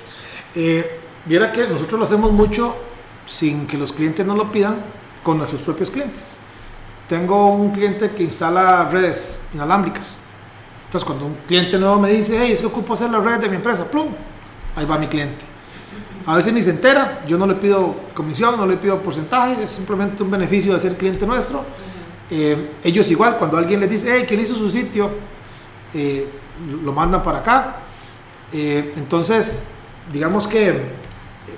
Eh, 0.56 1.00
viera 1.26 1.52
que 1.52 1.68
nosotros 1.68 2.00
lo 2.00 2.06
hacemos 2.06 2.32
mucho 2.32 2.76
sin 3.28 3.68
que 3.68 3.78
los 3.78 3.92
clientes 3.92 4.26
nos 4.26 4.38
lo 4.38 4.52
pidan 4.52 4.82
con 5.24 5.38
nuestros 5.38 5.62
propios 5.62 5.92
clientes. 5.92 6.38
Tengo 7.08 7.54
un 7.54 7.72
cliente 7.72 8.12
que 8.12 8.24
instala 8.24 8.90
redes 8.92 9.40
inalámbricas. 9.54 10.20
Entonces, 10.88 11.06
cuando 11.06 11.26
un 11.26 11.36
cliente 11.48 11.78
nuevo 11.78 12.00
me 12.00 12.10
dice, 12.12 12.38
hey, 12.42 12.52
es 12.52 12.60
que 12.60 12.66
ocupo 12.66 12.94
hacer 12.94 13.10
la 13.10 13.20
red 13.20 13.40
de 13.40 13.50
mi 13.50 13.56
empresa, 13.56 13.86
¡plum! 13.86 14.08
Ahí 14.76 14.86
va 14.86 14.98
mi 14.98 15.08
cliente. 15.08 15.44
A 16.26 16.36
veces 16.36 16.54
ni 16.54 16.62
se 16.62 16.72
entera, 16.72 17.24
yo 17.26 17.38
no 17.38 17.48
le 17.48 17.56
pido 17.56 17.96
comisión, 18.14 18.58
no 18.58 18.66
le 18.66 18.76
pido 18.76 19.02
porcentaje, 19.02 19.64
es 19.64 19.72
simplemente 19.72 20.22
un 20.24 20.32
beneficio 20.32 20.74
de 20.74 20.80
ser 20.82 20.98
cliente 20.98 21.26
nuestro. 21.26 21.64
Eh, 22.30 22.72
ellos 22.84 23.10
igual, 23.10 23.38
cuando 23.38 23.58
alguien 23.58 23.80
les 23.80 23.90
dice, 23.90 24.14
hey, 24.14 24.26
¿quién 24.28 24.42
hizo 24.42 24.56
su 24.56 24.70
sitio? 24.70 25.10
Eh, 25.94 26.28
lo 26.84 26.92
mandan 26.92 27.24
para 27.24 27.40
acá. 27.40 27.76
Eh, 28.52 28.94
entonces, 28.98 29.60
digamos 30.12 30.46
que 30.46 30.82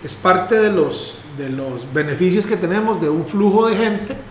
es 0.04 0.14
parte 0.14 0.60
de 0.60 0.72
los, 0.72 1.16
de 1.38 1.50
los 1.50 1.92
beneficios 1.92 2.46
que 2.46 2.56
tenemos 2.56 3.02
de 3.02 3.10
un 3.10 3.26
flujo 3.26 3.68
de 3.68 3.76
gente 3.76 4.29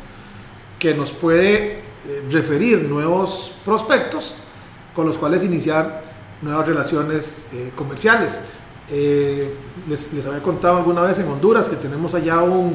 que 0.79 0.95
nos 0.95 1.13
puede 1.13 1.73
eh, 2.09 2.25
referir 2.31 2.85
nuevos 2.85 3.53
prospectos 3.65 4.35
con 4.95 5.07
los 5.07 5.19
cuales 5.19 5.45
iniciar 5.45 6.03
nuevas 6.43 6.67
relaciones 6.67 7.47
eh, 7.53 7.71
comerciales. 7.75 8.41
Eh, 8.91 9.53
les, 9.89 10.13
les, 10.13 10.25
había 10.27 10.43
contado 10.43 10.79
alguna 10.79 11.03
vez 11.03 11.19
en 11.19 11.29
Honduras 11.29 11.69
que 11.69 11.77
tenemos 11.77 12.15
allá 12.15 12.41
un, 12.41 12.75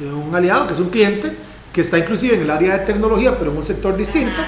un, 0.00 0.34
aliado 0.34 0.68
que 0.68 0.74
es 0.74 0.78
un 0.78 0.88
cliente 0.88 1.36
que 1.72 1.80
está 1.80 1.98
inclusive 1.98 2.36
en 2.36 2.42
el 2.42 2.50
área 2.50 2.78
de 2.78 2.86
tecnología 2.86 3.36
pero 3.36 3.50
en 3.50 3.56
un 3.56 3.64
sector 3.64 3.96
distinto. 3.96 4.40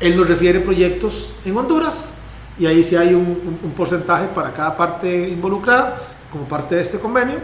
Él 0.00 0.16
nos 0.16 0.28
refiere 0.28 0.60
proyectos 0.60 1.32
en 1.44 1.56
Honduras 1.56 2.14
y 2.58 2.66
ahí 2.66 2.84
sí 2.84 2.96
hay 2.96 3.14
un, 3.14 3.58
un 3.62 3.70
porcentaje 3.70 4.26
para 4.34 4.52
cada 4.52 4.76
parte 4.76 5.28
involucrada 5.28 5.96
como 6.30 6.46
parte 6.46 6.74
de 6.74 6.82
este 6.82 6.98
convenio, 6.98 7.36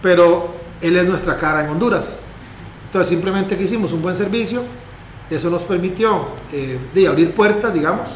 pero 0.00 0.54
él 0.80 0.96
es 0.96 1.06
nuestra 1.06 1.36
cara 1.36 1.64
en 1.64 1.70
Honduras. 1.70 2.20
Entonces 2.90 3.08
simplemente 3.08 3.56
que 3.56 3.62
hicimos 3.62 3.92
un 3.92 4.02
buen 4.02 4.16
servicio, 4.16 4.64
eso 5.30 5.48
nos 5.48 5.62
permitió 5.62 6.30
eh, 6.52 6.76
de 6.92 7.06
abrir 7.06 7.32
puertas, 7.32 7.72
digamos, 7.72 8.08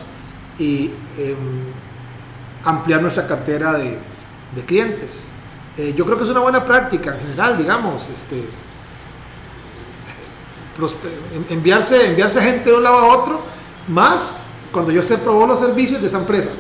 y 0.59 0.91
em, 1.17 1.37
ampliar 2.65 3.01
nuestra 3.01 3.25
cartera 3.25 3.75
de, 3.75 3.97
de 4.53 4.63
clientes. 4.67 5.31
Eh, 5.79 5.95
yo 5.97 6.05
creo 6.05 6.19
que 6.19 6.25
es 6.25 6.31
una 6.31 6.41
buena 6.41 6.65
práctica 6.65 7.15
en 7.15 7.21
general, 7.21 7.57
digamos, 7.57 8.03
este, 8.13 8.43
enviarse, 11.51 12.09
enviarse 12.09 12.41
gente 12.41 12.71
de 12.71 12.77
un 12.77 12.83
lado 12.83 12.97
a 12.97 13.17
otro, 13.17 13.43
más 13.87 14.41
cuando 14.73 14.91
yo 14.91 15.05
se 15.05 15.17
probó 15.19 15.47
los 15.47 15.61
servicios 15.61 16.01
de 16.01 16.09
esa 16.09 16.19
empresa. 16.19 16.51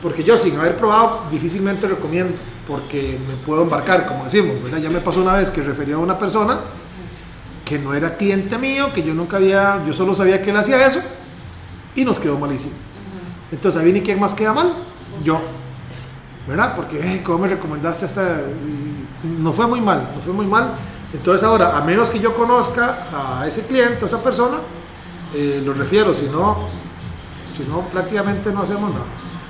Porque 0.00 0.24
yo 0.24 0.38
sin 0.38 0.58
haber 0.58 0.76
probado 0.76 1.24
difícilmente 1.30 1.86
recomiendo, 1.86 2.32
porque 2.66 3.18
me 3.28 3.34
puedo 3.44 3.62
embarcar, 3.62 4.06
como 4.06 4.24
decimos, 4.24 4.56
ya 4.80 4.88
me 4.88 5.00
pasó 5.00 5.20
una 5.20 5.34
vez 5.34 5.50
que 5.50 5.62
refería 5.62 5.96
a 5.96 5.98
una 5.98 6.18
persona, 6.18 6.60
que 7.64 7.78
no 7.78 7.94
era 7.94 8.16
cliente 8.16 8.58
mío, 8.58 8.92
que 8.94 9.02
yo 9.02 9.14
nunca 9.14 9.36
había, 9.38 9.82
yo 9.86 9.92
solo 9.92 10.14
sabía 10.14 10.42
que 10.42 10.50
él 10.50 10.56
hacía 10.56 10.86
eso 10.86 11.00
y 11.94 12.04
nos 12.04 12.18
quedó 12.18 12.38
malísimo. 12.38 12.72
Entonces, 13.50 13.80
¿ahí 13.80 13.92
ni 13.92 14.02
quién 14.02 14.20
más 14.20 14.34
queda 14.34 14.52
mal? 14.52 14.74
Yo. 15.22 15.40
¿Verdad? 16.46 16.76
Porque, 16.76 16.98
eh, 16.98 17.22
¿cómo 17.24 17.38
me 17.38 17.48
recomendaste 17.48 18.04
esta? 18.04 18.40
No 19.22 19.52
fue 19.52 19.66
muy 19.66 19.80
mal, 19.80 20.10
no 20.14 20.20
fue 20.20 20.32
muy 20.32 20.46
mal. 20.46 20.72
Entonces, 21.12 21.42
ahora, 21.42 21.76
a 21.76 21.80
menos 21.82 22.10
que 22.10 22.18
yo 22.18 22.34
conozca 22.34 23.06
a 23.12 23.46
ese 23.46 23.66
cliente, 23.66 24.04
a 24.04 24.06
esa 24.06 24.22
persona, 24.22 24.58
eh, 25.34 25.62
lo 25.64 25.72
refiero, 25.72 26.12
si 26.12 26.26
no, 26.26 26.68
si 27.56 27.62
no, 27.64 27.82
prácticamente 27.82 28.52
no 28.52 28.62
hacemos 28.62 28.90
nada. 28.90 29.04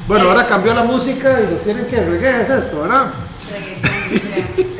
Bueno, 0.06 0.28
ahora 0.28 0.46
cambió 0.46 0.74
la 0.74 0.84
música 0.84 1.40
y 1.40 1.50
los 1.50 1.62
tienen 1.62 1.86
que 1.86 2.04
reggae, 2.04 2.42
es 2.42 2.50
esto, 2.50 2.82
¿verdad? 2.82 3.06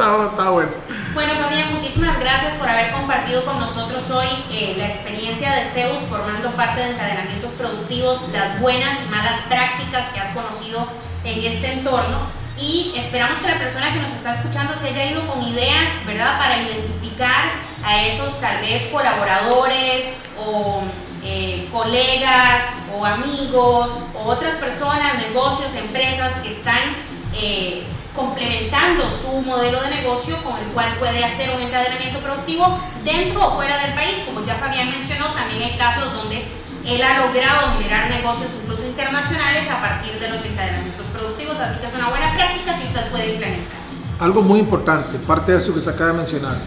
bueno. 0.00 0.70
Bueno, 1.12 1.34
Fabián, 1.34 1.74
muchísimas 1.74 2.18
gracias 2.18 2.54
por 2.54 2.66
haber 2.66 2.90
compartido 2.92 3.44
con 3.44 3.60
nosotros 3.60 4.10
hoy 4.10 4.28
eh, 4.50 4.74
la 4.78 4.88
experiencia 4.88 5.52
de 5.52 5.64
Zeus 5.64 5.98
formando 6.08 6.50
parte 6.52 6.80
de 6.80 6.90
encadenamientos 6.92 7.50
productivos, 7.52 8.26
las 8.32 8.58
buenas 8.60 8.98
y 9.04 9.10
malas 9.10 9.42
prácticas 9.48 10.06
que 10.14 10.20
has 10.20 10.34
conocido 10.34 10.86
en 11.24 11.44
este 11.44 11.72
entorno. 11.72 12.18
Y 12.58 12.94
esperamos 12.96 13.40
que 13.40 13.48
la 13.48 13.58
persona 13.58 13.92
que 13.92 14.00
nos 14.00 14.10
está 14.10 14.36
escuchando 14.36 14.74
se 14.80 14.88
haya 14.88 15.12
ido 15.12 15.26
con 15.26 15.42
ideas, 15.42 15.90
¿verdad?, 16.06 16.38
para 16.38 16.62
identificar 16.62 17.52
a 17.84 18.02
esos 18.06 18.40
tal 18.40 18.60
vez 18.60 18.82
colaboradores 18.90 20.06
o 20.38 20.82
eh, 21.22 21.68
colegas 21.70 22.62
o 22.96 23.04
amigos 23.04 23.90
o 24.14 24.28
otras 24.30 24.54
personas, 24.54 25.18
negocios, 25.18 25.74
empresas 25.74 26.32
que 26.42 26.48
están 26.48 26.96
eh, 27.34 27.84
complementando 28.14 29.08
su 29.08 29.40
modelo 29.42 29.80
de 29.82 29.90
negocio 29.90 30.36
con 30.42 30.56
el 30.56 30.66
cual 30.72 30.96
puede 30.98 31.24
hacer 31.24 31.50
un 31.54 31.62
encadenamiento 31.62 32.18
productivo 32.20 32.78
dentro 33.04 33.46
o 33.46 33.56
fuera 33.56 33.78
del 33.78 33.94
país. 33.94 34.24
Como 34.26 34.44
ya 34.44 34.54
Fabián 34.56 34.90
mencionó, 34.90 35.32
también 35.32 35.62
hay 35.62 35.78
casos 35.78 36.12
donde 36.12 36.44
él 36.86 37.02
ha 37.02 37.26
logrado 37.26 37.78
generar 37.78 38.10
negocios 38.10 38.50
incluso 38.62 38.86
internacionales 38.86 39.70
a 39.70 39.80
partir 39.80 40.18
de 40.18 40.28
los 40.28 40.44
encadenamientos 40.44 41.06
productivos, 41.12 41.58
así 41.60 41.78
que 41.80 41.86
es 41.86 41.94
una 41.94 42.08
buena 42.08 42.34
práctica 42.34 42.78
que 42.78 42.84
usted 42.84 43.10
puede 43.10 43.34
implementar. 43.34 43.78
Algo 44.18 44.42
muy 44.42 44.60
importante, 44.60 45.18
parte 45.18 45.52
de 45.52 45.58
eso 45.58 45.74
que 45.74 45.80
se 45.80 45.90
acaba 45.90 46.12
de 46.12 46.18
mencionar, 46.18 46.58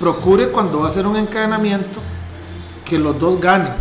procure 0.00 0.48
cuando 0.48 0.80
va 0.80 0.86
a 0.86 0.88
hacer 0.88 1.06
un 1.06 1.16
encadenamiento 1.16 2.00
que 2.84 2.98
los 2.98 3.18
dos 3.18 3.40
ganen. 3.40 3.74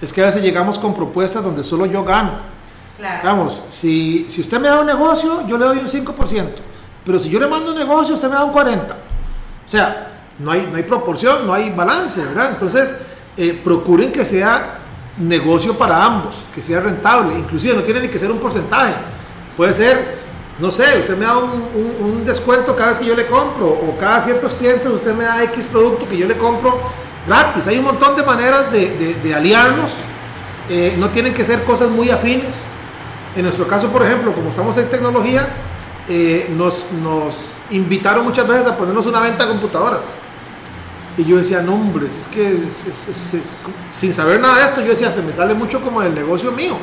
Es 0.00 0.12
que 0.12 0.22
a 0.22 0.26
veces 0.26 0.42
llegamos 0.42 0.78
con 0.78 0.94
propuestas 0.94 1.42
donde 1.42 1.64
solo 1.64 1.86
yo 1.86 2.04
gano 2.04 2.53
Vamos, 3.24 3.64
si, 3.70 4.26
si 4.28 4.40
usted 4.40 4.60
me 4.60 4.68
da 4.68 4.80
un 4.80 4.86
negocio, 4.86 5.46
yo 5.46 5.58
le 5.58 5.64
doy 5.66 5.78
un 5.78 5.88
5%, 5.88 6.46
pero 7.04 7.18
si 7.18 7.28
yo 7.28 7.40
le 7.40 7.48
mando 7.48 7.72
un 7.72 7.78
negocio, 7.78 8.14
usted 8.14 8.28
me 8.28 8.34
da 8.34 8.44
un 8.44 8.52
40%. 8.52 8.92
O 9.66 9.68
sea, 9.68 10.10
no 10.38 10.50
hay, 10.50 10.68
no 10.70 10.76
hay 10.76 10.82
proporción, 10.82 11.46
no 11.46 11.54
hay 11.54 11.70
balance, 11.70 12.24
¿verdad? 12.24 12.50
Entonces, 12.52 12.98
eh, 13.36 13.60
procuren 13.64 14.12
que 14.12 14.24
sea 14.24 14.78
negocio 15.18 15.76
para 15.76 16.04
ambos, 16.04 16.34
que 16.54 16.62
sea 16.62 16.80
rentable, 16.80 17.38
inclusive 17.38 17.74
no 17.74 17.82
tiene 17.82 18.00
ni 18.00 18.08
que 18.08 18.18
ser 18.18 18.30
un 18.30 18.38
porcentaje, 18.38 18.94
puede 19.56 19.72
ser, 19.72 20.18
no 20.58 20.70
sé, 20.70 20.98
usted 20.98 21.16
me 21.16 21.24
da 21.24 21.38
un, 21.38 21.62
un, 22.00 22.24
descuento 22.24 22.74
cada 22.74 22.90
vez 22.90 22.98
que 22.98 23.06
yo 23.06 23.14
le 23.14 23.26
compro, 23.26 23.66
o 23.66 23.96
cada 23.98 24.20
ciertos 24.20 24.54
clientes 24.54 24.86
usted 24.86 25.14
me 25.14 25.24
da 25.24 25.42
X 25.44 25.66
producto 25.66 26.08
que 26.08 26.16
yo 26.16 26.26
le 26.26 26.36
compro 26.36 26.80
gratis, 27.26 27.66
hay 27.66 27.78
un 27.78 27.84
montón 27.84 28.16
de 28.16 28.22
maneras 28.22 28.70
de, 28.72 29.16
de, 29.22 29.34
aliarnos, 29.34 29.92
eh, 30.68 30.96
no 30.98 31.08
tienen 31.10 31.32
que 31.32 31.44
ser 31.44 31.62
cosas 31.62 31.90
muy 31.90 32.10
afines, 32.10 32.68
en 33.36 33.42
nuestro 33.42 33.66
caso, 33.66 33.88
por 33.88 34.04
ejemplo, 34.04 34.32
como 34.32 34.50
estamos 34.50 34.76
en 34.78 34.88
tecnología, 34.88 35.48
eh, 36.08 36.52
nos, 36.56 36.84
nos, 37.02 37.52
invitaron 37.70 38.24
muchas 38.24 38.46
veces 38.46 38.66
a 38.66 38.76
ponernos 38.76 39.06
una 39.06 39.20
venta 39.20 39.44
de 39.44 39.50
computadoras. 39.50 40.04
Y 41.16 41.24
yo 41.24 41.38
decía, 41.38 41.60
no, 41.60 41.74
hombre, 41.74 42.06
es 42.06 42.26
que 42.26 42.58
sin 43.94 44.12
saber 44.12 44.40
nada 44.40 44.58
de 44.58 44.64
esto, 44.66 44.80
yo 44.82 44.88
decía, 44.88 45.10
se 45.10 45.22
me 45.22 45.32
sale 45.32 45.54
mucho 45.54 45.80
como 45.80 46.00
del 46.00 46.14
negocio 46.14 46.52
mío. 46.52 46.76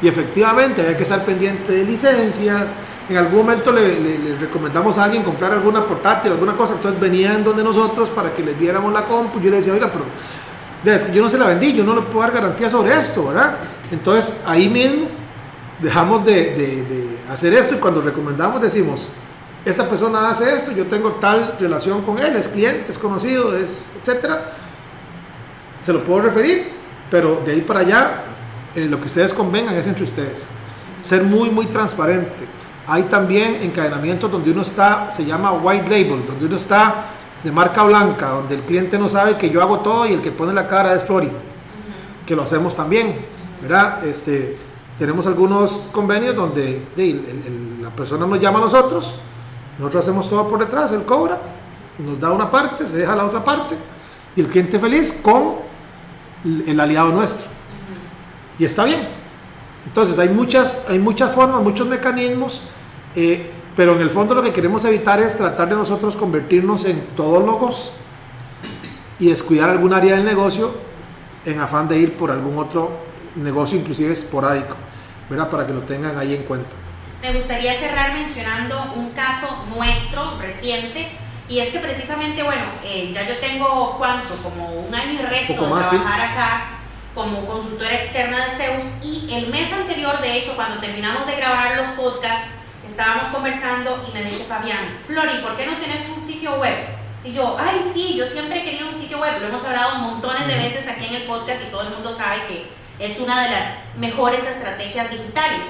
Y 0.00 0.08
efectivamente, 0.08 0.82
había 0.82 0.96
que 0.96 1.02
estar 1.02 1.24
pendiente 1.24 1.72
de 1.72 1.84
licencias. 1.84 2.70
En 3.08 3.16
algún 3.16 3.38
momento 3.38 3.72
le, 3.72 4.36
recomendamos 4.40 4.98
a 4.98 5.04
alguien 5.04 5.22
comprar 5.22 5.52
alguna 5.52 5.84
portátil, 5.84 6.32
alguna 6.32 6.54
cosa. 6.54 6.74
Entonces 6.74 7.00
venían 7.00 7.44
donde 7.44 7.62
nosotros 7.62 8.08
para 8.10 8.32
que 8.32 8.42
les 8.42 8.58
diéramos 8.58 8.92
la 8.92 9.02
compu. 9.02 9.40
Yo 9.40 9.50
le 9.50 9.58
decía, 9.58 9.72
oiga, 9.72 9.90
pero 9.92 10.04
yo 11.12 11.22
no 11.22 11.28
se 11.28 11.38
la 11.38 11.46
vendí, 11.46 11.72
yo 11.72 11.84
no 11.84 11.94
le 11.94 12.02
puedo 12.02 12.20
dar 12.20 12.32
garantía 12.32 12.68
sobre 12.68 12.94
esto, 12.94 13.28
¿verdad? 13.28 13.56
Entonces 13.90 14.36
ahí 14.46 14.68
mismo 14.68 15.08
dejamos 15.80 16.24
de, 16.24 17.18
hacer 17.30 17.54
esto 17.54 17.74
y 17.74 17.78
cuando 17.78 18.00
recomendamos 18.00 18.60
decimos, 18.60 19.06
esta 19.64 19.88
persona 19.88 20.30
hace 20.30 20.56
esto, 20.56 20.72
yo 20.72 20.86
tengo 20.86 21.12
tal 21.12 21.56
relación 21.58 22.02
con 22.02 22.18
él, 22.18 22.36
es 22.36 22.48
cliente, 22.48 22.92
es 22.92 22.98
conocido, 22.98 23.56
es 23.56 23.84
etcétera, 24.00 24.52
se 25.82 25.92
lo 25.92 26.02
puedo 26.04 26.22
referir, 26.22 26.72
pero 27.10 27.40
de 27.44 27.52
ahí 27.52 27.60
para 27.62 27.80
allá 27.80 28.22
eh, 28.74 28.86
lo 28.86 29.00
que 29.00 29.06
ustedes 29.06 29.32
convengan 29.32 29.74
es 29.74 29.86
entre 29.86 30.04
ustedes. 30.04 30.50
Ser 31.00 31.22
muy, 31.22 31.50
muy 31.50 31.66
transparente. 31.66 32.44
Hay 32.86 33.04
también 33.04 33.56
encadenamientos 33.62 34.30
donde 34.30 34.50
uno 34.50 34.62
está, 34.62 35.10
se 35.12 35.24
llama 35.24 35.52
white 35.52 35.88
label, 35.88 36.24
donde 36.26 36.46
uno 36.46 36.56
está 36.56 37.06
de 37.42 37.50
marca 37.50 37.82
blanca, 37.82 38.30
donde 38.30 38.54
el 38.56 38.62
cliente 38.62 38.98
no 38.98 39.08
sabe 39.08 39.36
que 39.36 39.50
yo 39.50 39.62
hago 39.62 39.80
todo 39.80 40.06
y 40.06 40.12
el 40.12 40.22
que 40.22 40.30
pone 40.30 40.52
la 40.52 40.68
cara 40.68 40.94
es 40.94 41.04
Flori, 41.04 41.30
que 42.24 42.36
lo 42.36 42.42
hacemos 42.42 42.76
también, 42.76 43.16
¿verdad? 43.62 44.04
Este, 44.04 44.56
tenemos 44.98 45.26
algunos 45.26 45.88
convenios 45.92 46.34
donde 46.34 46.82
la 47.82 47.90
persona 47.90 48.26
nos 48.26 48.40
llama 48.40 48.58
a 48.58 48.62
nosotros, 48.62 49.14
nosotros 49.78 50.02
hacemos 50.02 50.28
todo 50.28 50.48
por 50.48 50.58
detrás, 50.58 50.92
él 50.92 51.02
cobra, 51.04 51.38
nos 51.98 52.18
da 52.18 52.30
una 52.30 52.50
parte, 52.50 52.86
se 52.86 52.98
deja 52.98 53.14
la 53.14 53.26
otra 53.26 53.44
parte 53.44 53.76
y 54.34 54.40
el 54.40 54.48
cliente 54.48 54.78
feliz 54.78 55.12
con 55.22 55.56
el 56.66 56.78
aliado 56.78 57.10
nuestro. 57.10 57.46
Y 58.58 58.64
está 58.64 58.84
bien. 58.84 59.06
Entonces 59.86 60.18
hay 60.18 60.28
muchas, 60.28 60.86
hay 60.88 60.98
muchas 60.98 61.34
formas, 61.34 61.62
muchos 61.62 61.86
mecanismos, 61.86 62.62
eh, 63.14 63.50
pero 63.76 63.94
en 63.94 64.00
el 64.00 64.10
fondo 64.10 64.34
lo 64.34 64.42
que 64.42 64.52
queremos 64.52 64.84
evitar 64.84 65.20
es 65.20 65.36
tratar 65.36 65.68
de 65.68 65.74
nosotros 65.74 66.16
convertirnos 66.16 66.84
en 66.86 67.00
todólogos 67.16 67.92
y 69.18 69.28
descuidar 69.28 69.70
algún 69.70 69.92
área 69.92 70.16
del 70.16 70.24
negocio 70.24 70.72
en 71.44 71.60
afán 71.60 71.86
de 71.86 71.98
ir 71.98 72.14
por 72.14 72.30
algún 72.30 72.58
otro 72.58 72.90
negocio, 73.36 73.78
inclusive 73.78 74.12
esporádico, 74.12 74.76
¿verdad? 75.28 75.48
Para 75.48 75.66
que 75.66 75.72
lo 75.72 75.82
tengan 75.82 76.18
ahí 76.18 76.34
en 76.34 76.44
cuenta. 76.44 76.70
Me 77.22 77.32
gustaría 77.32 77.74
cerrar 77.74 78.12
mencionando 78.12 78.92
un 78.94 79.10
caso 79.10 79.64
nuestro 79.74 80.38
reciente 80.38 81.08
y 81.48 81.60
es 81.60 81.70
que 81.70 81.78
precisamente, 81.78 82.42
bueno, 82.42 82.64
eh, 82.84 83.10
ya 83.14 83.26
yo 83.26 83.38
tengo 83.38 83.96
cuánto, 83.98 84.34
como 84.42 84.80
un 84.80 84.94
año 84.94 85.12
y 85.12 85.18
resto 85.18 85.52
de 85.52 85.58
trabajar 85.58 86.20
acá 86.20 86.62
como 87.14 87.46
consultora 87.46 87.94
externa 87.94 88.44
de 88.44 88.50
Zeus 88.50 88.82
y 89.02 89.32
el 89.32 89.48
mes 89.48 89.72
anterior, 89.72 90.20
de 90.20 90.36
hecho, 90.36 90.54
cuando 90.54 90.78
terminamos 90.78 91.26
de 91.26 91.36
grabar 91.36 91.76
los 91.76 91.88
podcasts, 91.88 92.50
estábamos 92.84 93.24
conversando 93.32 94.04
y 94.06 94.12
me 94.12 94.22
dice 94.22 94.44
Fabián, 94.44 94.98
Flori, 95.06 95.38
¿por 95.42 95.56
qué 95.56 95.66
no 95.66 95.76
tienes 95.78 96.06
un 96.14 96.22
sitio 96.22 96.56
web? 96.60 96.76
Y 97.24 97.32
yo, 97.32 97.56
ay, 97.58 97.80
sí, 97.92 98.16
yo 98.16 98.26
siempre 98.26 98.60
he 98.60 98.64
querido 98.64 98.88
un 98.88 98.94
sitio 98.94 99.18
web, 99.18 99.40
lo 99.40 99.48
hemos 99.48 99.64
hablado 99.64 99.96
montones 99.96 100.46
de 100.46 100.56
veces 100.56 100.86
aquí 100.86 101.06
en 101.06 101.14
el 101.14 101.22
podcast 101.22 101.62
y 101.62 101.70
todo 101.70 101.82
el 101.82 101.90
mundo 101.90 102.12
sabe 102.12 102.42
que 102.46 102.70
es 102.98 103.18
una 103.18 103.42
de 103.44 103.50
las 103.50 103.64
mejores 103.98 104.42
estrategias 104.44 105.10
digitales. 105.10 105.66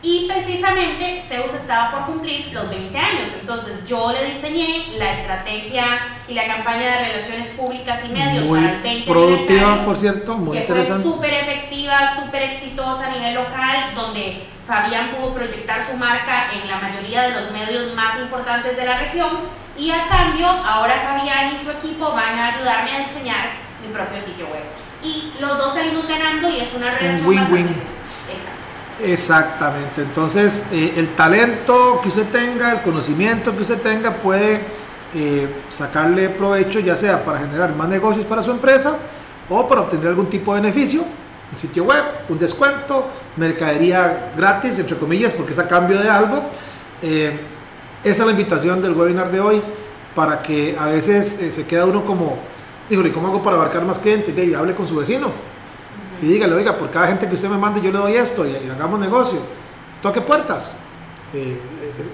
Y 0.00 0.28
precisamente 0.28 1.20
Zeus 1.26 1.52
estaba 1.54 1.90
por 1.90 2.14
cumplir 2.14 2.52
los 2.52 2.70
20 2.70 2.96
años, 2.96 3.28
entonces 3.40 3.84
yo 3.84 4.12
le 4.12 4.26
diseñé 4.26 4.96
la 4.96 5.10
estrategia 5.10 5.84
y 6.28 6.34
la 6.34 6.46
campaña 6.46 6.88
de 6.88 7.08
relaciones 7.08 7.48
públicas 7.48 8.00
y 8.04 8.12
medios 8.12 8.46
para 8.46 8.74
el 8.76 8.82
20 8.82 9.10
productiva, 9.10 9.84
por 9.84 9.96
cierto, 9.96 10.34
muy 10.36 10.56
que 10.56 10.66
fue 10.66 10.86
súper 11.02 11.34
efectiva, 11.34 12.14
súper 12.14 12.42
exitosa 12.42 13.08
a 13.08 13.10
nivel 13.10 13.34
local, 13.34 13.92
donde 13.96 14.46
Fabián 14.64 15.08
pudo 15.16 15.34
proyectar 15.34 15.84
su 15.84 15.96
marca 15.96 16.50
en 16.52 16.68
la 16.68 16.78
mayoría 16.78 17.22
de 17.22 17.40
los 17.40 17.50
medios 17.50 17.92
más 17.96 18.20
importantes 18.20 18.76
de 18.76 18.84
la 18.84 18.98
región 18.98 19.30
y 19.76 19.90
a 19.90 20.06
cambio 20.06 20.46
ahora 20.46 20.94
Fabián 21.02 21.56
y 21.56 21.64
su 21.64 21.72
equipo 21.72 22.12
van 22.12 22.38
a 22.38 22.54
ayudarme 22.54 22.92
a 22.92 22.98
diseñar 23.00 23.50
mi 23.84 23.92
propio 23.92 24.20
sitio 24.20 24.46
web. 24.46 24.87
Y 25.02 25.32
los 25.40 25.56
dos 25.58 25.74
salimos 25.74 26.06
ganando 26.08 26.48
y 26.48 26.60
es 26.60 26.74
una 26.74 26.90
relación 26.90 27.26
win-win. 27.26 27.68
Exactamente, 29.00 30.02
entonces 30.02 30.66
eh, 30.72 30.94
el 30.96 31.10
talento 31.10 32.00
que 32.02 32.08
usted 32.08 32.26
tenga, 32.32 32.72
el 32.72 32.82
conocimiento 32.82 33.54
que 33.54 33.62
usted 33.62 33.80
tenga 33.80 34.10
puede 34.10 34.60
eh, 35.14 35.48
sacarle 35.70 36.28
provecho 36.30 36.80
ya 36.80 36.96
sea 36.96 37.24
para 37.24 37.38
generar 37.38 37.74
más 37.76 37.88
negocios 37.88 38.26
para 38.26 38.42
su 38.42 38.50
empresa 38.50 38.96
o 39.48 39.68
para 39.68 39.82
obtener 39.82 40.08
algún 40.08 40.26
tipo 40.26 40.52
de 40.52 40.60
beneficio, 40.60 41.02
un 41.52 41.58
sitio 41.58 41.84
web, 41.84 42.02
un 42.28 42.38
descuento, 42.40 43.06
mercadería 43.36 44.32
gratis, 44.36 44.78
entre 44.80 44.96
comillas, 44.96 45.32
porque 45.32 45.52
es 45.52 45.58
a 45.60 45.68
cambio 45.68 45.98
de 45.98 46.10
algo. 46.10 46.42
Eh, 47.00 47.38
esa 48.02 48.22
es 48.22 48.26
la 48.26 48.32
invitación 48.32 48.82
del 48.82 48.92
webinar 48.92 49.30
de 49.30 49.40
hoy 49.40 49.62
para 50.14 50.42
que 50.42 50.76
a 50.78 50.86
veces 50.86 51.54
se 51.54 51.66
queda 51.66 51.86
uno 51.86 52.04
como, 52.04 52.36
híjole, 52.90 53.12
¿cómo 53.12 53.28
hago 53.28 53.42
para 53.42 53.56
abarcar 53.56 53.84
más 53.84 53.98
clientes? 53.98 54.36
Y 54.36 54.54
hable 54.54 54.74
con 54.74 54.86
su 54.86 54.96
vecino 54.96 55.30
y 56.20 56.26
dígale, 56.26 56.54
oiga, 56.54 56.76
por 56.76 56.90
cada 56.90 57.06
gente 57.06 57.28
que 57.28 57.34
usted 57.34 57.48
me 57.48 57.58
mande 57.58 57.80
yo 57.80 57.92
le 57.92 57.98
doy 57.98 58.14
esto 58.14 58.46
y, 58.46 58.54
hagamos 58.68 58.98
negocio. 58.98 59.38
Toque 60.02 60.20
puertas. 60.20 60.76
Eh, 61.32 61.58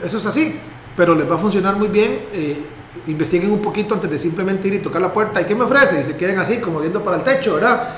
eso 0.05 0.19
es 0.19 0.27
así, 0.27 0.59
pero 0.97 1.15
les 1.15 1.31
va 1.31 1.37
a 1.37 1.39
funcionar 1.39 1.77
muy 1.77 1.89
bien. 1.89 2.21
Eh, 2.33 2.65
investiguen 3.07 3.51
un 3.51 3.61
poquito 3.61 3.95
antes 3.95 4.11
de 4.11 4.19
simplemente 4.19 4.69
ir 4.69 4.75
y 4.75 4.79
tocar 4.81 5.01
la 5.01 5.13
puerta. 5.13 5.41
¿Y 5.41 5.45
qué 5.45 5.55
me 5.55 5.65
ofrece? 5.65 6.01
Y 6.01 6.05
se 6.05 6.17
queden 6.17 6.39
así, 6.39 6.59
como 6.59 6.81
viendo 6.81 7.03
para 7.03 7.17
el 7.17 7.23
techo, 7.23 7.55
¿verdad? 7.55 7.95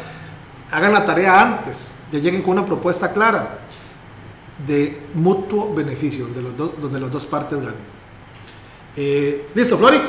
Hagan 0.70 0.92
la 0.92 1.04
tarea 1.04 1.40
antes, 1.40 1.96
ya 2.10 2.18
lleguen 2.18 2.42
con 2.42 2.52
una 2.52 2.66
propuesta 2.66 3.12
clara 3.12 3.58
de 4.66 5.00
mutuo 5.14 5.74
beneficio, 5.74 6.26
de 6.28 6.42
los 6.42 6.56
donde 6.56 7.00
las 7.00 7.10
dos 7.10 7.26
partes 7.26 7.58
ganen. 7.58 7.74
Eh, 8.96 9.48
Listo, 9.54 9.76
Flori. 9.76 10.00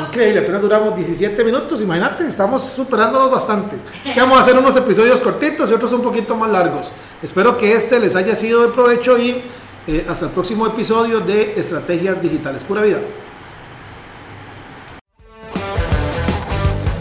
Increíble, 0.00 0.40
apenas 0.40 0.62
duramos 0.62 0.94
17 0.94 1.42
minutos, 1.42 1.80
imagínate, 1.82 2.26
estamos 2.26 2.62
superándonos 2.62 3.30
bastante. 3.30 3.76
vamos 4.16 4.38
a 4.38 4.42
hacer 4.42 4.56
unos 4.56 4.76
episodios 4.76 5.20
cortitos 5.20 5.70
y 5.70 5.74
otros 5.74 5.92
un 5.92 6.02
poquito 6.02 6.36
más 6.36 6.50
largos. 6.50 6.92
Espero 7.22 7.56
que 7.56 7.72
este 7.72 7.98
les 7.98 8.14
haya 8.14 8.36
sido 8.36 8.62
de 8.62 8.68
provecho 8.68 9.18
y 9.18 9.42
eh, 9.86 10.06
hasta 10.08 10.26
el 10.26 10.32
próximo 10.32 10.66
episodio 10.66 11.20
de 11.20 11.58
Estrategias 11.58 12.20
Digitales 12.22 12.62
Pura 12.62 12.82
Vida. 12.82 12.98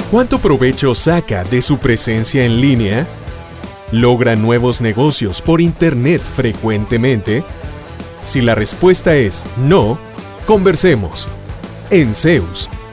¿Cuánto 0.10 0.40
provecho 0.40 0.96
saca 0.96 1.44
de 1.44 1.62
su 1.62 1.80
presencia 1.80 2.46
en 2.46 2.62
línea? 2.62 3.06
¿Logra 3.92 4.36
nuevos 4.36 4.80
negocios 4.80 5.42
por 5.42 5.60
Internet 5.60 6.22
frecuentemente? 6.22 7.44
Si 8.24 8.42
la 8.42 8.56
respuesta 8.56 9.16
es 9.16 9.44
no, 9.58 9.98
conversemos. 10.46 11.28
En 11.90 12.16
Zeus, 12.16 12.70